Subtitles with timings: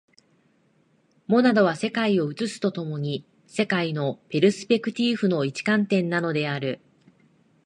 [1.27, 6.81] モナドは世界を映すと共に、世界のペルスペクティーフの一観点なのである。